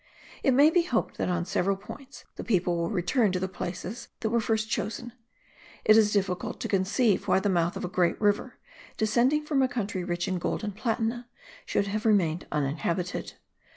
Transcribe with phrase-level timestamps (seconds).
[0.41, 4.07] It may be hoped that on several points the people will return to the places
[4.21, 5.13] that were first chosen.
[5.85, 8.57] It is difficult to conceive why the mouth of a great river,
[8.97, 11.27] descending from a country rich in gold and platina,
[11.67, 13.33] should have remained uninhabited.